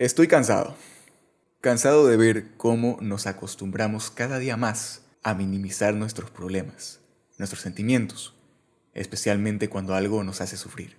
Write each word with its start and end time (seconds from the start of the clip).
Estoy 0.00 0.28
cansado. 0.28 0.76
Cansado 1.60 2.06
de 2.06 2.16
ver 2.16 2.56
cómo 2.56 2.96
nos 3.02 3.26
acostumbramos 3.26 4.10
cada 4.10 4.38
día 4.38 4.56
más 4.56 5.02
a 5.22 5.34
minimizar 5.34 5.92
nuestros 5.92 6.30
problemas, 6.30 7.00
nuestros 7.36 7.60
sentimientos, 7.60 8.34
especialmente 8.94 9.68
cuando 9.68 9.94
algo 9.94 10.24
nos 10.24 10.40
hace 10.40 10.56
sufrir. 10.56 10.96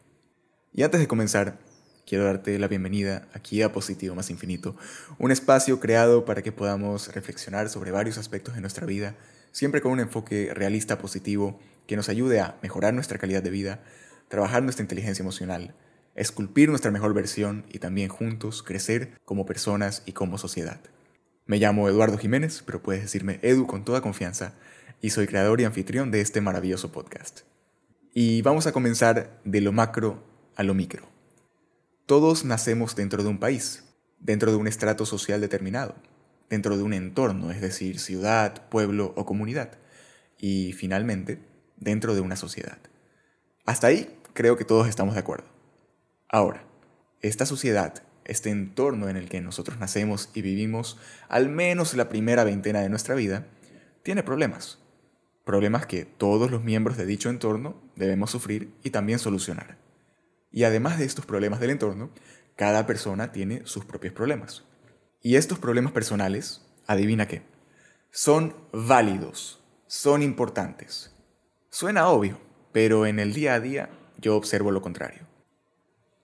Y 0.71 0.83
antes 0.83 0.99
de 0.99 1.07
comenzar, 1.07 1.57
quiero 2.05 2.25
darte 2.25 2.59
la 2.59 2.67
bienvenida 2.67 3.27
aquí 3.33 3.63
a 3.63 3.73
Positivo 3.73 4.13
Más 4.13 4.29
Infinito, 4.29 4.75
un 5.17 5.31
espacio 5.31 5.79
creado 5.79 6.23
para 6.23 6.43
que 6.43 6.51
podamos 6.51 7.11
reflexionar 7.11 7.69
sobre 7.69 7.89
varios 7.89 8.19
aspectos 8.19 8.53
de 8.53 8.61
nuestra 8.61 8.85
vida, 8.85 9.15
siempre 9.51 9.81
con 9.81 9.93
un 9.93 9.99
enfoque 9.99 10.51
realista 10.53 10.99
positivo 10.99 11.59
que 11.87 11.95
nos 11.95 12.07
ayude 12.07 12.39
a 12.39 12.59
mejorar 12.61 12.93
nuestra 12.93 13.17
calidad 13.17 13.41
de 13.41 13.49
vida, 13.49 13.83
trabajar 14.27 14.61
nuestra 14.61 14.83
inteligencia 14.83 15.23
emocional, 15.23 15.73
esculpir 16.15 16.69
nuestra 16.69 16.91
mejor 16.91 17.13
versión 17.13 17.65
y 17.69 17.79
también 17.79 18.09
juntos 18.09 18.63
crecer 18.63 19.19
como 19.25 19.45
personas 19.45 20.03
y 20.05 20.13
como 20.13 20.37
sociedad. 20.37 20.81
Me 21.45 21.57
llamo 21.57 21.89
Eduardo 21.89 22.17
Jiménez, 22.17 22.63
pero 22.65 22.81
puedes 22.81 23.01
decirme 23.01 23.39
Edu 23.41 23.67
con 23.67 23.83
toda 23.83 24.01
confianza, 24.01 24.53
y 25.01 25.09
soy 25.09 25.27
creador 25.27 25.59
y 25.59 25.65
anfitrión 25.65 26.11
de 26.11 26.21
este 26.21 26.41
maravilloso 26.41 26.91
podcast. 26.91 27.41
Y 28.13 28.41
vamos 28.41 28.67
a 28.67 28.71
comenzar 28.71 29.41
de 29.43 29.61
lo 29.61 29.71
macro 29.71 30.23
a 30.55 30.63
lo 30.63 30.73
micro. 30.73 31.09
Todos 32.05 32.45
nacemos 32.45 32.95
dentro 32.95 33.23
de 33.23 33.29
un 33.29 33.39
país, 33.39 33.83
dentro 34.19 34.51
de 34.51 34.57
un 34.57 34.67
estrato 34.67 35.05
social 35.05 35.41
determinado, 35.41 35.95
dentro 36.49 36.77
de 36.77 36.83
un 36.83 36.93
entorno, 36.93 37.51
es 37.51 37.61
decir, 37.61 37.99
ciudad, 37.99 38.69
pueblo 38.69 39.13
o 39.15 39.25
comunidad, 39.25 39.79
y 40.37 40.73
finalmente, 40.73 41.39
dentro 41.77 42.13
de 42.13 42.21
una 42.21 42.35
sociedad. 42.35 42.77
Hasta 43.65 43.87
ahí 43.87 44.15
creo 44.33 44.57
que 44.57 44.65
todos 44.65 44.87
estamos 44.87 45.15
de 45.15 45.21
acuerdo. 45.21 45.60
Ahora, 46.33 46.63
esta 47.21 47.45
sociedad, 47.45 48.03
este 48.23 48.51
entorno 48.51 49.09
en 49.09 49.17
el 49.17 49.27
que 49.27 49.41
nosotros 49.41 49.79
nacemos 49.79 50.29
y 50.33 50.41
vivimos 50.41 50.97
al 51.27 51.49
menos 51.49 51.93
la 51.93 52.07
primera 52.07 52.45
veintena 52.45 52.79
de 52.79 52.87
nuestra 52.87 53.15
vida, 53.15 53.47
tiene 54.01 54.23
problemas. 54.23 54.79
Problemas 55.43 55.85
que 55.87 56.05
todos 56.05 56.49
los 56.49 56.63
miembros 56.63 56.95
de 56.95 57.05
dicho 57.05 57.29
entorno 57.29 57.81
debemos 57.97 58.31
sufrir 58.31 58.73
y 58.81 58.91
también 58.91 59.19
solucionar. 59.19 59.77
Y 60.53 60.63
además 60.63 60.97
de 60.97 61.03
estos 61.03 61.25
problemas 61.25 61.59
del 61.59 61.71
entorno, 61.71 62.11
cada 62.55 62.87
persona 62.87 63.33
tiene 63.33 63.63
sus 63.65 63.83
propios 63.83 64.13
problemas. 64.13 64.63
Y 65.21 65.35
estos 65.35 65.59
problemas 65.59 65.91
personales, 65.91 66.65
adivina 66.87 67.27
qué, 67.27 67.41
son 68.09 68.55
válidos, 68.71 69.61
son 69.85 70.21
importantes. 70.21 71.13
Suena 71.69 72.07
obvio, 72.07 72.39
pero 72.71 73.05
en 73.05 73.19
el 73.19 73.33
día 73.33 73.55
a 73.55 73.59
día 73.59 73.89
yo 74.17 74.37
observo 74.37 74.71
lo 74.71 74.81
contrario. 74.81 75.30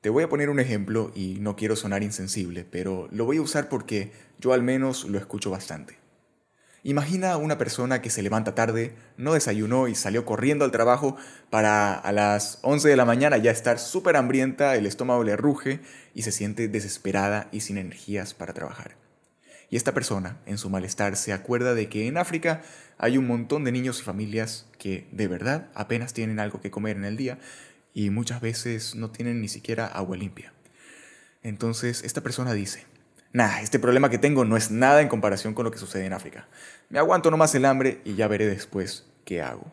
Te 0.08 0.12
voy 0.12 0.24
a 0.24 0.30
poner 0.30 0.50
un 0.50 0.62
ejemplo 0.62 1.12
y 1.16 1.36
no 1.42 1.58
quiero 1.58 1.76
sonar 1.76 2.02
insensible, 2.02 2.64
pero 2.64 3.10
lo 3.12 3.26
voy 3.26 3.40
a 3.40 3.42
usar 3.42 3.68
porque 3.68 4.14
yo 4.40 4.54
al 4.54 4.64
menos 4.64 5.04
lo 5.04 5.18
escucho 5.18 5.52
bastante. 5.52 5.98
Imagina 6.82 7.34
a 7.34 7.38
una 7.38 7.58
persona 7.58 8.02
que 8.02 8.10
se 8.10 8.22
levanta 8.22 8.56
tarde, 8.56 8.96
no 9.18 9.34
desayunó 9.34 9.90
y 9.90 9.96
salió 9.96 10.24
corriendo 10.24 10.64
al 10.64 10.72
trabajo 10.72 11.18
para 11.50 11.94
a 11.94 12.14
las 12.14 12.60
11 12.62 12.88
de 12.88 12.96
la 12.96 13.04
mañana 13.04 13.36
ya 13.36 13.52
estar 13.52 13.80
súper 13.80 14.16
hambrienta, 14.16 14.78
el 14.78 14.86
estómago 14.86 15.26
le 15.26 15.36
ruge 15.36 15.82
y 16.14 16.22
se 16.22 16.32
siente 16.32 16.70
desesperada 16.70 17.50
y 17.52 17.60
sin 17.60 17.78
energías 17.78 18.34
para 18.34 18.54
trabajar. 18.54 18.96
Y 19.70 19.76
esta 19.76 19.94
persona, 19.94 20.38
en 20.46 20.58
su 20.58 20.70
malestar, 20.70 21.18
se 21.18 21.34
acuerda 21.34 21.74
de 21.74 21.90
que 21.90 22.08
en 22.08 22.16
África 22.16 22.62
hay 22.98 23.18
un 23.18 23.28
montón 23.28 23.66
de 23.66 23.74
niños 23.74 24.00
y 24.00 24.04
familias 24.04 24.68
que 24.80 25.06
de 25.12 25.28
verdad 25.28 25.68
apenas 25.76 26.14
tienen 26.14 26.40
algo 26.40 26.62
que 26.62 26.72
comer 26.72 26.96
en 26.96 27.04
el 27.04 27.18
día 27.18 27.40
y 27.98 28.12
muchas 28.12 28.42
veces 28.42 28.94
no 28.94 29.10
tienen 29.10 29.42
ni 29.42 29.48
siquiera 29.48 29.88
agua 29.88 30.18
limpia. 30.18 30.54
Entonces 31.42 32.04
esta 32.04 32.22
persona 32.22 32.54
dice, 32.54 32.86
nah, 33.34 33.60
este 33.60 33.80
problema 33.80 34.12
que 34.12 34.20
tengo 34.20 34.46
no 34.46 34.56
es 34.56 34.70
nada 34.70 35.02
en 35.02 35.08
comparación 35.08 35.56
con 35.56 35.66
lo 35.66 35.72
que 35.72 35.80
sucede 35.80 36.06
en 36.06 36.14
África. 36.14 36.48
Me 36.90 37.00
aguanto 37.00 37.32
nomás 37.32 37.56
el 37.56 37.66
hambre 37.66 38.02
y 38.06 38.14
ya 38.14 38.28
veré 38.28 38.46
después 38.46 39.08
qué 39.26 39.42
hago. 39.42 39.72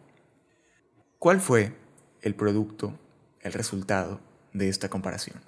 ¿Cuál 1.19 1.38
fue 1.38 1.75
el 2.22 2.34
producto, 2.34 2.99
el 3.43 3.53
resultado 3.53 4.22
de 4.54 4.70
esta 4.70 4.88
comparación? 4.88 5.43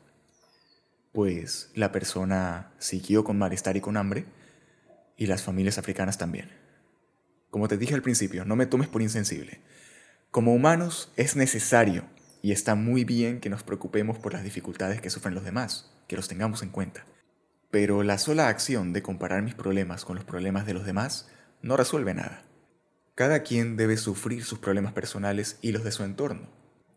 Pues 1.12 1.70
la 1.74 1.92
persona 1.92 2.74
siguió 2.78 3.24
con 3.24 3.38
malestar 3.38 3.78
y 3.78 3.80
con 3.80 3.96
hambre 3.96 4.26
y 5.16 5.28
las 5.28 5.42
familias 5.42 5.78
africanas 5.78 6.18
también. 6.18 6.50
Como 7.48 7.68
te 7.68 7.78
dije 7.78 7.94
al 7.94 8.02
principio, 8.02 8.44
no 8.44 8.54
me 8.54 8.66
tomes 8.66 8.88
por 8.88 9.00
insensible. 9.00 9.62
Como 10.30 10.52
humanos 10.52 11.10
es 11.16 11.36
necesario 11.36 12.04
y 12.46 12.52
está 12.52 12.76
muy 12.76 13.02
bien 13.02 13.40
que 13.40 13.50
nos 13.50 13.64
preocupemos 13.64 14.20
por 14.20 14.32
las 14.32 14.44
dificultades 14.44 15.00
que 15.00 15.10
sufren 15.10 15.34
los 15.34 15.42
demás, 15.42 15.90
que 16.06 16.14
los 16.14 16.28
tengamos 16.28 16.62
en 16.62 16.68
cuenta. 16.68 17.04
Pero 17.72 18.04
la 18.04 18.18
sola 18.18 18.46
acción 18.46 18.92
de 18.92 19.02
comparar 19.02 19.42
mis 19.42 19.56
problemas 19.56 20.04
con 20.04 20.14
los 20.14 20.24
problemas 20.24 20.64
de 20.64 20.72
los 20.72 20.86
demás 20.86 21.28
no 21.60 21.76
resuelve 21.76 22.14
nada. 22.14 22.44
Cada 23.16 23.42
quien 23.42 23.76
debe 23.76 23.96
sufrir 23.96 24.44
sus 24.44 24.60
problemas 24.60 24.92
personales 24.92 25.58
y 25.60 25.72
los 25.72 25.82
de 25.82 25.90
su 25.90 26.04
entorno, 26.04 26.48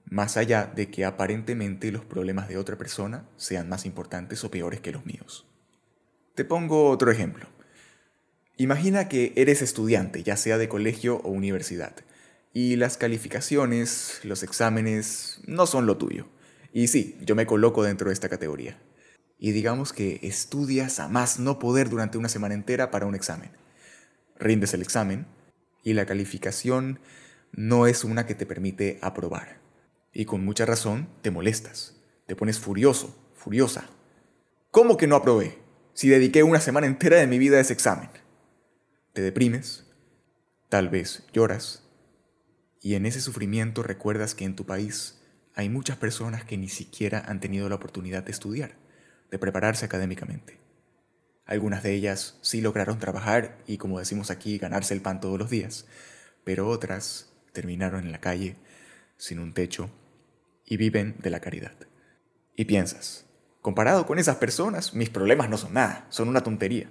más 0.05 0.37
allá 0.37 0.67
de 0.67 0.91
que 0.91 1.03
aparentemente 1.03 1.91
los 1.91 2.05
problemas 2.05 2.47
de 2.47 2.57
otra 2.57 2.77
persona 2.77 3.27
sean 3.35 3.69
más 3.69 3.87
importantes 3.87 4.43
o 4.43 4.51
peores 4.51 4.81
que 4.81 4.91
los 4.91 5.07
míos. 5.07 5.47
Te 6.35 6.45
pongo 6.45 6.91
otro 6.91 7.09
ejemplo. 7.09 7.47
Imagina 8.57 9.09
que 9.09 9.33
eres 9.35 9.63
estudiante, 9.63 10.21
ya 10.21 10.37
sea 10.37 10.59
de 10.59 10.69
colegio 10.69 11.17
o 11.23 11.29
universidad, 11.29 11.95
y 12.53 12.75
las 12.75 12.97
calificaciones, 12.97 14.21
los 14.23 14.43
exámenes, 14.43 15.41
no 15.45 15.65
son 15.65 15.85
lo 15.85 15.97
tuyo. 15.97 16.27
Y 16.73 16.87
sí, 16.87 17.17
yo 17.21 17.35
me 17.35 17.45
coloco 17.45 17.83
dentro 17.83 18.09
de 18.09 18.13
esta 18.13 18.29
categoría. 18.29 18.79
Y 19.37 19.51
digamos 19.51 19.93
que 19.93 20.19
estudias 20.23 20.99
a 20.99 21.07
más 21.07 21.39
no 21.39 21.59
poder 21.59 21.89
durante 21.89 22.17
una 22.17 22.29
semana 22.29 22.55
entera 22.55 22.91
para 22.91 23.05
un 23.05 23.15
examen. 23.15 23.51
Rindes 24.37 24.73
el 24.73 24.81
examen 24.81 25.27
y 25.83 25.93
la 25.93 26.05
calificación 26.05 26.99
no 27.51 27.87
es 27.87 28.03
una 28.03 28.25
que 28.25 28.35
te 28.35 28.45
permite 28.45 28.99
aprobar. 29.01 29.59
Y 30.13 30.25
con 30.25 30.43
mucha 30.43 30.65
razón 30.65 31.07
te 31.21 31.31
molestas. 31.31 31.95
Te 32.27 32.35
pones 32.35 32.59
furioso, 32.59 33.15
furiosa. 33.33 33.85
¿Cómo 34.71 34.97
que 34.97 35.07
no 35.07 35.15
aprobé? 35.15 35.57
Si 35.93 36.09
dediqué 36.09 36.43
una 36.43 36.59
semana 36.59 36.87
entera 36.87 37.17
de 37.17 37.27
mi 37.27 37.39
vida 37.39 37.57
a 37.57 37.61
ese 37.61 37.73
examen. 37.73 38.09
Te 39.13 39.21
deprimes, 39.21 39.85
tal 40.69 40.89
vez 40.89 41.23
lloras, 41.33 41.88
y 42.81 42.95
en 42.95 43.05
ese 43.05 43.21
sufrimiento 43.21 43.83
recuerdas 43.83 44.35
que 44.35 44.45
en 44.45 44.55
tu 44.55 44.65
país 44.65 45.19
hay 45.55 45.69
muchas 45.69 45.97
personas 45.97 46.45
que 46.45 46.57
ni 46.57 46.69
siquiera 46.69 47.23
han 47.27 47.39
tenido 47.39 47.67
la 47.67 47.75
oportunidad 47.75 48.23
de 48.23 48.31
estudiar, 48.31 48.77
de 49.29 49.39
prepararse 49.39 49.85
académicamente. 49.85 50.59
Algunas 51.45 51.83
de 51.83 51.93
ellas 51.93 52.37
sí 52.41 52.61
lograron 52.61 52.99
trabajar 52.99 53.57
y, 53.67 53.77
como 53.77 53.99
decimos 53.99 54.29
aquí, 54.31 54.57
ganarse 54.57 54.93
el 54.93 55.01
pan 55.01 55.19
todos 55.19 55.37
los 55.39 55.49
días, 55.49 55.87
pero 56.43 56.67
otras 56.67 57.33
terminaron 57.51 58.05
en 58.05 58.11
la 58.11 58.21
calle, 58.21 58.55
sin 59.17 59.39
un 59.39 59.53
techo, 59.53 59.89
y 60.63 60.77
viven 60.77 61.15
de 61.19 61.31
la 61.31 61.39
caridad. 61.39 61.73
Y 62.55 62.65
piensas, 62.65 63.25
comparado 63.61 64.05
con 64.05 64.19
esas 64.19 64.37
personas, 64.37 64.93
mis 64.93 65.09
problemas 65.09 65.49
no 65.49 65.57
son 65.57 65.73
nada, 65.73 66.05
son 66.09 66.29
una 66.29 66.43
tontería. 66.43 66.89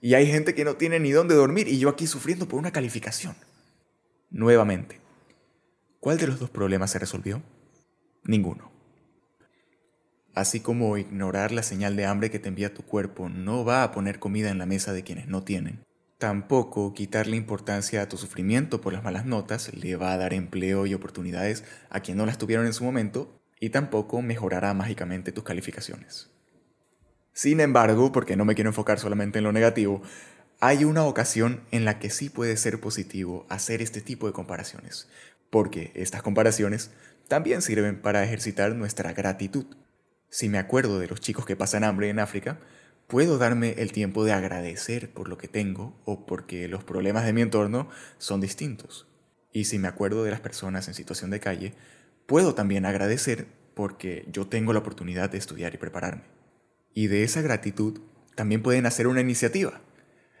Y 0.00 0.14
hay 0.14 0.26
gente 0.26 0.54
que 0.54 0.64
no 0.64 0.76
tiene 0.76 0.98
ni 0.98 1.10
dónde 1.10 1.34
dormir 1.34 1.68
y 1.68 1.78
yo 1.78 1.88
aquí 1.88 2.06
sufriendo 2.06 2.48
por 2.48 2.58
una 2.58 2.72
calificación. 2.72 3.34
Nuevamente, 4.30 5.01
¿Cuál 6.02 6.18
de 6.18 6.26
los 6.26 6.40
dos 6.40 6.50
problemas 6.50 6.90
se 6.90 6.98
resolvió? 6.98 7.44
Ninguno. 8.24 8.72
Así 10.34 10.58
como 10.58 10.96
ignorar 10.96 11.52
la 11.52 11.62
señal 11.62 11.94
de 11.94 12.06
hambre 12.06 12.28
que 12.28 12.40
te 12.40 12.48
envía 12.48 12.74
tu 12.74 12.82
cuerpo 12.82 13.28
no 13.28 13.64
va 13.64 13.84
a 13.84 13.92
poner 13.92 14.18
comida 14.18 14.50
en 14.50 14.58
la 14.58 14.66
mesa 14.66 14.92
de 14.92 15.04
quienes 15.04 15.28
no 15.28 15.44
tienen, 15.44 15.84
tampoco 16.18 16.92
quitarle 16.92 17.36
importancia 17.36 18.02
a 18.02 18.08
tu 18.08 18.16
sufrimiento 18.16 18.80
por 18.80 18.92
las 18.92 19.04
malas 19.04 19.26
notas 19.26 19.72
le 19.74 19.94
va 19.94 20.12
a 20.12 20.16
dar 20.16 20.34
empleo 20.34 20.86
y 20.86 20.94
oportunidades 20.94 21.62
a 21.88 22.00
quien 22.00 22.18
no 22.18 22.26
las 22.26 22.36
tuvieron 22.36 22.66
en 22.66 22.72
su 22.72 22.82
momento 22.82 23.40
y 23.60 23.70
tampoco 23.70 24.22
mejorará 24.22 24.74
mágicamente 24.74 25.30
tus 25.30 25.44
calificaciones. 25.44 26.32
Sin 27.32 27.60
embargo, 27.60 28.10
porque 28.10 28.34
no 28.34 28.44
me 28.44 28.56
quiero 28.56 28.70
enfocar 28.70 28.98
solamente 28.98 29.38
en 29.38 29.44
lo 29.44 29.52
negativo, 29.52 30.02
hay 30.58 30.84
una 30.84 31.04
ocasión 31.04 31.60
en 31.70 31.84
la 31.84 32.00
que 32.00 32.10
sí 32.10 32.28
puede 32.28 32.56
ser 32.56 32.80
positivo 32.80 33.46
hacer 33.48 33.82
este 33.82 34.00
tipo 34.00 34.26
de 34.26 34.32
comparaciones, 34.32 35.08
porque 35.52 35.92
estas 35.94 36.22
comparaciones 36.22 36.92
también 37.28 37.60
sirven 37.60 38.00
para 38.00 38.24
ejercitar 38.24 38.74
nuestra 38.74 39.12
gratitud. 39.12 39.66
Si 40.30 40.48
me 40.48 40.56
acuerdo 40.56 40.98
de 40.98 41.08
los 41.08 41.20
chicos 41.20 41.44
que 41.44 41.56
pasan 41.56 41.84
hambre 41.84 42.08
en 42.08 42.20
África, 42.20 42.58
puedo 43.06 43.36
darme 43.36 43.74
el 43.76 43.92
tiempo 43.92 44.24
de 44.24 44.32
agradecer 44.32 45.12
por 45.12 45.28
lo 45.28 45.36
que 45.36 45.48
tengo 45.48 46.00
o 46.06 46.24
porque 46.24 46.68
los 46.68 46.84
problemas 46.84 47.26
de 47.26 47.34
mi 47.34 47.42
entorno 47.42 47.90
son 48.16 48.40
distintos. 48.40 49.06
Y 49.52 49.64
si 49.64 49.78
me 49.78 49.88
acuerdo 49.88 50.24
de 50.24 50.30
las 50.30 50.40
personas 50.40 50.88
en 50.88 50.94
situación 50.94 51.30
de 51.30 51.40
calle, 51.40 51.74
puedo 52.24 52.54
también 52.54 52.86
agradecer 52.86 53.46
porque 53.74 54.24
yo 54.32 54.46
tengo 54.46 54.72
la 54.72 54.78
oportunidad 54.78 55.28
de 55.28 55.36
estudiar 55.36 55.74
y 55.74 55.78
prepararme. 55.78 56.22
Y 56.94 57.08
de 57.08 57.24
esa 57.24 57.42
gratitud 57.42 58.00
también 58.36 58.62
pueden 58.62 58.86
hacer 58.86 59.06
una 59.06 59.20
iniciativa 59.20 59.82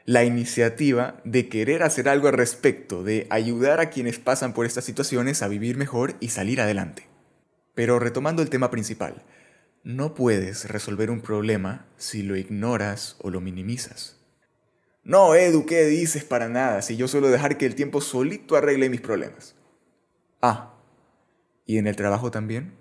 la 0.04 0.24
iniciativa 0.24 1.20
de 1.24 1.48
querer 1.48 1.82
hacer 1.82 2.08
algo 2.08 2.28
al 2.28 2.34
respecto, 2.34 3.04
de 3.04 3.26
ayudar 3.30 3.80
a 3.80 3.90
quienes 3.90 4.18
pasan 4.18 4.52
por 4.52 4.66
estas 4.66 4.84
situaciones 4.84 5.42
a 5.42 5.48
vivir 5.48 5.76
mejor 5.76 6.14
y 6.20 6.28
salir 6.28 6.60
adelante. 6.60 7.08
Pero 7.74 7.98
retomando 7.98 8.42
el 8.42 8.50
tema 8.50 8.70
principal, 8.70 9.22
No 9.84 10.14
puedes 10.14 10.68
resolver 10.68 11.10
un 11.10 11.20
problema 11.22 11.86
si 11.96 12.22
lo 12.22 12.36
ignoras 12.36 13.16
o 13.18 13.30
lo 13.30 13.40
minimizas. 13.40 14.16
No, 15.02 15.34
Edu, 15.34 15.66
¿qué 15.66 15.86
dices 15.86 16.22
para 16.22 16.48
nada? 16.48 16.82
Si 16.82 16.96
yo 16.96 17.08
suelo 17.08 17.30
dejar 17.30 17.58
que 17.58 17.66
el 17.66 17.74
tiempo 17.74 18.00
solito 18.00 18.54
arregle 18.54 18.88
mis 18.88 19.00
problemas. 19.00 19.56
Ah, 20.40 20.74
¿y 21.66 21.78
en 21.78 21.88
el 21.88 21.96
trabajo 21.96 22.30
también? 22.30 22.74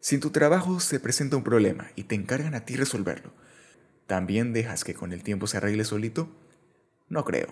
Si 0.00 0.16
en 0.16 0.20
tu 0.20 0.28
trabajo 0.28 0.80
se 0.80 1.00
presenta 1.00 1.38
un 1.38 1.44
problema 1.44 1.90
y 1.96 2.04
te 2.04 2.14
encargan 2.14 2.54
a 2.54 2.66
ti 2.66 2.76
resolverlo, 2.76 3.32
¿también 4.06 4.52
dejas 4.52 4.84
que 4.84 4.94
con 4.94 5.12
el 5.12 5.22
tiempo 5.22 5.46
se 5.46 5.56
arregle 5.56 5.84
solito? 5.84 6.28
No 7.08 7.24
creo. 7.24 7.48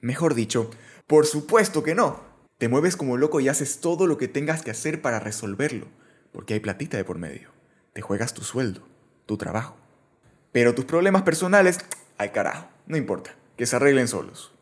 Mejor 0.00 0.34
dicho, 0.34 0.70
por 1.06 1.26
supuesto 1.26 1.82
que 1.82 1.94
no. 1.94 2.20
Te 2.58 2.68
mueves 2.68 2.96
como 2.96 3.16
loco 3.16 3.40
y 3.40 3.48
haces 3.48 3.80
todo 3.80 4.06
lo 4.06 4.18
que 4.18 4.28
tengas 4.28 4.62
que 4.62 4.70
hacer 4.70 5.02
para 5.02 5.20
resolverlo, 5.20 5.88
porque 6.32 6.54
hay 6.54 6.60
platita 6.60 6.96
de 6.96 7.04
por 7.04 7.18
medio. 7.18 7.50
Te 7.92 8.02
juegas 8.02 8.34
tu 8.34 8.42
sueldo, 8.42 8.86
tu 9.26 9.36
trabajo. 9.36 9.76
Pero 10.52 10.74
tus 10.74 10.84
problemas 10.84 11.22
personales, 11.22 11.78
ay 12.18 12.30
carajo, 12.30 12.68
no 12.86 12.96
importa, 12.96 13.34
que 13.56 13.66
se 13.66 13.76
arreglen 13.76 14.08
solos. 14.08 14.54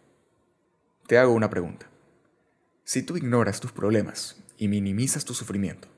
Te 1.06 1.18
hago 1.18 1.32
una 1.32 1.50
pregunta. 1.50 1.86
Si 2.84 3.02
tú 3.02 3.16
ignoras 3.16 3.60
tus 3.60 3.72
problemas 3.72 4.42
y 4.58 4.68
minimizas 4.68 5.24
tu 5.24 5.34
sufrimiento, 5.34 5.88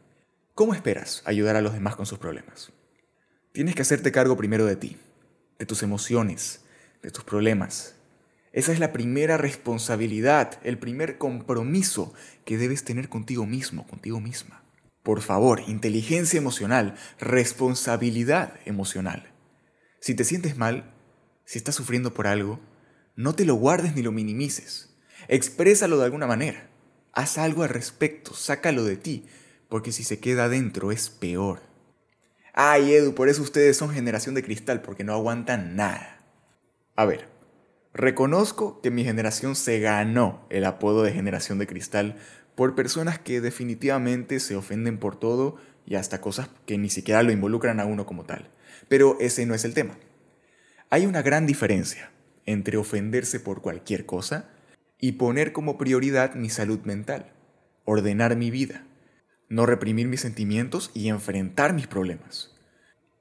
¿Cómo 0.57 0.73
esperas 0.73 1.23
ayudar 1.27 1.55
a 1.57 1.61
los 1.61 1.75
demás 1.75 1.97
con 1.97 2.07
sus 2.07 2.19
problemas? 2.19 2.73
Tienes 3.53 3.75
que 3.75 3.83
hacerte 3.83 4.11
cargo 4.11 4.39
primero 4.39 4.65
de 4.65 4.77
ti, 4.77 4.97
de 5.59 5.67
tus 5.67 5.83
emociones, 5.83 6.65
de 7.03 7.11
tus 7.11 7.25
problemas. 7.25 7.97
Esa 8.53 8.73
es 8.73 8.79
la 8.79 8.93
primera 8.93 9.37
responsabilidad, 9.37 10.59
el 10.63 10.79
primer 10.79 11.19
compromiso 11.19 12.15
que 12.45 12.57
debes 12.57 12.85
tener 12.85 13.09
contigo 13.09 13.45
mismo, 13.45 13.87
contigo 13.87 14.21
misma. 14.21 14.63
Por 15.03 15.21
favor, 15.21 15.63
inteligencia 15.67 16.39
emocional, 16.39 16.97
responsabilidad 17.21 18.55
emocional. 18.65 19.33
Si 20.01 20.15
te 20.15 20.25
sientes 20.25 20.57
mal, 20.57 20.95
si 21.45 21.59
estás 21.59 21.75
sufriendo 21.75 22.15
por 22.15 22.27
algo, 22.27 22.61
no 23.15 23.35
te 23.35 23.45
lo 23.45 23.55
guardes 23.55 23.95
ni 23.95 24.03
lo 24.03 24.11
minimices. 24.11 24.97
Exprésalo 25.29 25.99
de 25.99 26.05
alguna 26.07 26.27
manera. 26.27 26.71
Haz 27.13 27.39
algo 27.39 27.63
al 27.63 27.69
respecto, 27.69 28.35
sácalo 28.35 28.85
de 28.85 28.97
ti, 28.97 29.27
porque 29.69 29.93
si 29.93 30.03
se 30.03 30.19
queda 30.19 30.45
adentro 30.45 30.93
es 30.93 31.09
peor. 31.09 31.61
Ay, 32.59 32.95
Edu, 32.95 33.15
por 33.15 33.29
eso 33.29 33.43
ustedes 33.43 33.77
son 33.77 33.91
generación 33.91 34.35
de 34.35 34.43
cristal, 34.43 34.81
porque 34.81 35.05
no 35.05 35.13
aguantan 35.13 35.77
nada. 35.77 36.25
A 36.95 37.05
ver, 37.05 37.29
reconozco 37.93 38.81
que 38.81 38.91
mi 38.91 39.05
generación 39.05 39.55
se 39.55 39.79
ganó 39.79 40.47
el 40.49 40.65
apodo 40.65 41.03
de 41.03 41.13
generación 41.13 41.59
de 41.59 41.67
cristal 41.67 42.17
por 42.55 42.75
personas 42.75 43.19
que 43.19 43.43
definitivamente 43.43 44.41
se 44.41 44.57
ofenden 44.57 44.97
por 44.97 45.21
todo 45.21 45.57
y 45.85 45.97
hasta 45.97 46.23
cosas 46.23 46.49
que 46.65 46.79
ni 46.79 46.89
siquiera 46.89 47.23
lo 47.23 47.31
involucran 47.31 47.79
a 47.79 47.85
uno 47.85 48.07
como 48.07 48.25
tal. 48.25 48.49
Pero 48.89 49.19
ese 49.21 49.45
no 49.45 49.53
es 49.53 49.67
el 49.67 49.75
tema. 49.75 49.99
Hay 50.89 51.05
una 51.05 51.21
gran 51.21 51.45
diferencia 51.47 52.11
entre 52.47 52.79
ofenderse 52.79 53.39
por 53.39 53.61
cualquier 53.61 54.07
cosa 54.07 54.49
y 54.99 55.13
poner 55.13 55.53
como 55.53 55.77
prioridad 55.77 56.35
mi 56.37 56.49
salud 56.49 56.81
mental, 56.85 57.35
ordenar 57.85 58.35
mi 58.35 58.51
vida, 58.51 58.87
no 59.49 59.67
reprimir 59.67 60.09
mis 60.09 60.21
sentimientos 60.21 60.91
y 60.95 61.09
enfrentar 61.09 61.73
mis 61.73 61.87
problemas. 61.87 62.55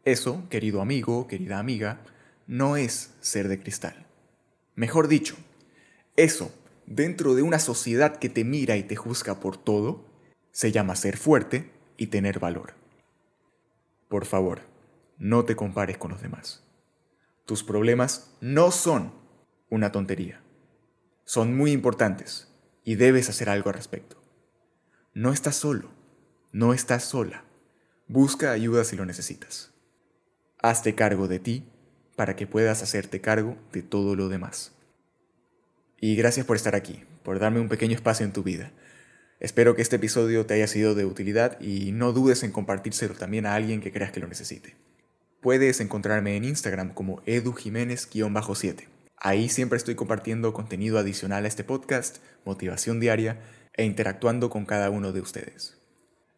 Eso, 0.03 0.47
querido 0.49 0.81
amigo, 0.81 1.27
querida 1.27 1.59
amiga, 1.59 2.01
no 2.47 2.77
es 2.77 3.13
ser 3.21 3.47
de 3.47 3.59
cristal. 3.59 4.05
Mejor 4.75 5.07
dicho, 5.07 5.35
eso, 6.15 6.53
dentro 6.85 7.35
de 7.35 7.41
una 7.41 7.59
sociedad 7.59 8.17
que 8.17 8.29
te 8.29 8.43
mira 8.43 8.77
y 8.77 8.83
te 8.83 8.95
juzga 8.95 9.39
por 9.39 9.57
todo, 9.57 10.05
se 10.51 10.71
llama 10.71 10.95
ser 10.95 11.17
fuerte 11.17 11.71
y 11.97 12.07
tener 12.07 12.39
valor. 12.39 12.73
Por 14.07 14.25
favor, 14.25 14.61
no 15.17 15.45
te 15.45 15.55
compares 15.55 15.97
con 15.97 16.11
los 16.11 16.21
demás. 16.21 16.63
Tus 17.45 17.63
problemas 17.63 18.35
no 18.41 18.71
son 18.71 19.13
una 19.69 19.91
tontería. 19.91 20.41
Son 21.25 21.55
muy 21.55 21.71
importantes 21.71 22.51
y 22.83 22.95
debes 22.95 23.29
hacer 23.29 23.49
algo 23.49 23.69
al 23.69 23.75
respecto. 23.75 24.21
No 25.13 25.31
estás 25.31 25.55
solo. 25.55 25.89
No 26.55 26.73
estás 26.73 27.03
sola. 27.03 27.43
Busca 28.07 28.53
ayuda 28.53 28.85
si 28.85 28.95
lo 28.95 29.05
necesitas. 29.05 29.73
Hazte 30.63 30.95
cargo 30.95 31.27
de 31.27 31.39
ti 31.39 31.65
para 32.15 32.37
que 32.37 32.47
puedas 32.47 32.81
hacerte 32.81 33.19
cargo 33.19 33.57
de 33.73 33.81
todo 33.81 34.15
lo 34.15 34.29
demás. 34.29 34.71
Y 35.99 36.15
gracias 36.15 36.45
por 36.45 36.55
estar 36.55 36.73
aquí, 36.73 37.03
por 37.23 37.39
darme 37.39 37.59
un 37.59 37.67
pequeño 37.67 37.93
espacio 37.93 38.25
en 38.25 38.31
tu 38.31 38.41
vida. 38.41 38.71
Espero 39.41 39.75
que 39.75 39.81
este 39.81 39.97
episodio 39.97 40.45
te 40.45 40.53
haya 40.53 40.67
sido 40.67 40.95
de 40.95 41.03
utilidad 41.03 41.59
y 41.59 41.91
no 41.91 42.13
dudes 42.13 42.41
en 42.43 42.53
compartírselo 42.53 43.15
también 43.15 43.45
a 43.45 43.55
alguien 43.55 43.81
que 43.81 43.91
creas 43.91 44.13
que 44.13 44.21
lo 44.21 44.27
necesite. 44.29 44.77
Puedes 45.41 45.81
encontrarme 45.81 46.37
en 46.37 46.45
Instagram 46.45 46.93
como 46.93 47.21
edujiménez-7. 47.25 48.85
Ahí 49.17 49.49
siempre 49.49 49.75
estoy 49.75 49.95
compartiendo 49.95 50.53
contenido 50.53 50.99
adicional 50.99 51.43
a 51.43 51.49
este 51.49 51.65
podcast, 51.65 52.19
motivación 52.45 53.01
diaria 53.01 53.41
e 53.73 53.83
interactuando 53.83 54.49
con 54.49 54.65
cada 54.65 54.89
uno 54.89 55.11
de 55.11 55.19
ustedes. 55.19 55.84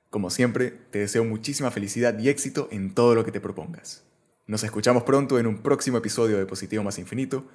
Como 0.09 0.30
siempre, 0.30 0.71
te 0.71 1.00
deseo 1.00 1.24
muchísima 1.25 1.71
felicidad 1.71 2.18
y 2.18 2.30
éxito 2.30 2.69
en 2.71 2.94
todo 2.94 3.15
lo 3.15 3.25
que 3.25 3.31
te 3.31 3.42
propongas. 3.42 4.04
Nos 4.45 4.63
escuchamos 4.63 5.04
pronto 5.04 5.39
en 5.39 5.48
un 5.48 5.62
próximo 5.62 5.98
episodio 5.98 6.38
de 6.38 6.45
Positivo 6.45 6.83
Más 6.83 7.00
Infinito 7.00 7.45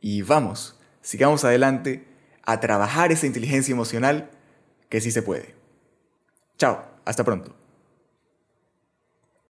y 0.00 0.22
vamos, 0.22 0.80
sigamos 1.02 1.44
adelante 1.44 2.06
a 2.44 2.60
trabajar 2.60 3.12
esa 3.12 3.26
inteligencia 3.26 3.72
emocional 3.72 4.30
que 4.88 5.02
sí 5.02 5.10
se 5.10 5.20
puede. 5.20 5.54
Chao, 6.56 6.82
hasta 7.04 7.24
pronto. 7.24 7.57